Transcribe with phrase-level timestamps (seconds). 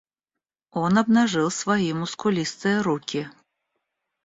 [0.71, 3.29] Он обнажил свои мускулистые руки.